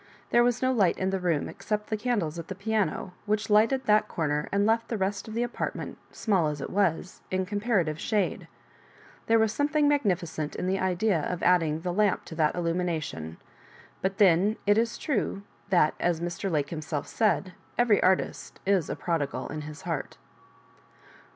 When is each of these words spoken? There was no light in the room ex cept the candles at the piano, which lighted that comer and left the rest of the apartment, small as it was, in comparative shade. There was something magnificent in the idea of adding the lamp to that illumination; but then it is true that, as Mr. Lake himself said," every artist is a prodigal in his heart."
There 0.31 0.43
was 0.43 0.63
no 0.63 0.71
light 0.71 0.97
in 0.97 1.11
the 1.11 1.19
room 1.19 1.47
ex 1.47 1.67
cept 1.67 1.91
the 1.91 1.95
candles 1.95 2.39
at 2.39 2.47
the 2.47 2.55
piano, 2.55 3.13
which 3.27 3.51
lighted 3.51 3.85
that 3.85 4.07
comer 4.07 4.49
and 4.51 4.65
left 4.65 4.87
the 4.87 4.97
rest 4.97 5.27
of 5.27 5.35
the 5.35 5.43
apartment, 5.43 5.99
small 6.11 6.47
as 6.47 6.59
it 6.59 6.71
was, 6.71 7.21
in 7.29 7.45
comparative 7.45 7.99
shade. 7.99 8.47
There 9.27 9.37
was 9.37 9.53
something 9.53 9.87
magnificent 9.87 10.55
in 10.55 10.65
the 10.65 10.79
idea 10.79 11.21
of 11.31 11.43
adding 11.43 11.81
the 11.81 11.93
lamp 11.93 12.25
to 12.25 12.35
that 12.37 12.55
illumination; 12.55 13.37
but 14.01 14.17
then 14.17 14.55
it 14.65 14.79
is 14.79 14.97
true 14.97 15.43
that, 15.69 15.93
as 15.99 16.19
Mr. 16.19 16.49
Lake 16.49 16.71
himself 16.71 17.05
said," 17.05 17.53
every 17.77 18.01
artist 18.01 18.59
is 18.65 18.89
a 18.89 18.95
prodigal 18.95 19.49
in 19.49 19.61
his 19.61 19.83
heart." 19.83 20.17